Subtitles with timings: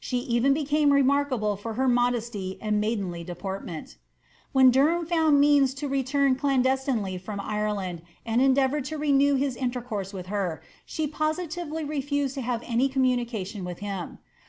[0.00, 3.98] She even became remarkable for her modest and maidenly deportment
[4.50, 10.12] When Derham found means to return clandestinely from Ireland, and eadeavonred to renew his intercourse
[10.12, 14.18] with her, she positively reliised to have any commimication with him.